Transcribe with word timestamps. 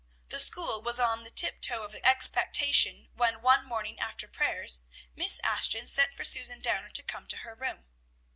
The 0.29 0.39
school 0.39 0.81
was 0.81 0.99
on 0.99 1.23
the 1.23 1.29
tiptoe 1.29 1.83
of 1.83 1.93
expectation, 1.93 3.09
when, 3.13 3.43
one 3.43 3.63
morning 3.67 3.99
after 3.99 4.27
prayers, 4.27 4.81
Miss 5.15 5.39
Ashton 5.41 5.85
sent 5.85 6.15
for 6.15 6.23
Susan 6.23 6.59
Downer 6.59 6.89
to 6.89 7.03
come 7.03 7.27
to 7.27 7.37
her 7.37 7.53
room. 7.53 7.85